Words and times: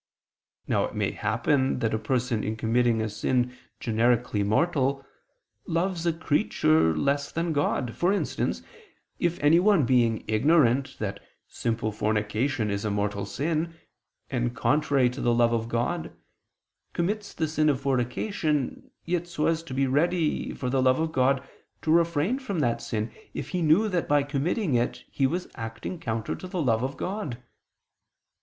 Now 0.67 0.85
it 0.85 0.95
may 0.95 1.11
happen 1.11 1.77
that 1.77 1.93
a 1.93 1.99
person 1.99 2.43
in 2.43 2.55
committing 2.55 3.03
a 3.03 3.07
sin 3.07 3.55
generically 3.79 4.41
mortal, 4.41 5.05
loves 5.67 6.07
a 6.07 6.11
creature 6.11 6.97
less 6.97 7.31
than 7.31 7.53
God; 7.53 7.93
for 7.95 8.11
instance, 8.11 8.63
if 9.19 9.39
anyone 9.43 9.85
being 9.85 10.23
ignorant 10.27 10.95
that 10.97 11.19
simple 11.47 11.91
fornication 11.91 12.71
is 12.71 12.83
a 12.83 12.89
mortal 12.89 13.27
sin, 13.27 13.75
and 14.31 14.55
contrary 14.55 15.07
to 15.11 15.21
the 15.21 15.35
love 15.35 15.53
of 15.53 15.67
God, 15.69 16.11
commits 16.93 17.31
the 17.31 17.47
sin 17.47 17.69
of 17.69 17.79
fornication, 17.81 18.89
yet 19.05 19.27
so 19.27 19.45
as 19.45 19.61
to 19.61 19.73
be 19.75 19.85
ready, 19.85 20.51
for 20.51 20.71
the 20.71 20.81
love 20.81 20.99
of 20.99 21.11
God, 21.11 21.47
to 21.83 21.91
refrain 21.91 22.39
from 22.39 22.57
that 22.61 22.81
sin 22.81 23.11
if 23.35 23.49
he 23.49 23.61
knew 23.61 23.87
that 23.87 24.07
by 24.07 24.23
committing 24.23 24.73
it 24.73 25.03
he 25.11 25.27
was 25.27 25.47
acting 25.53 25.99
counter 25.99 26.33
to 26.33 26.47
the 26.47 26.59
love 26.63 26.81
of 26.81 26.97
God. 26.97 27.37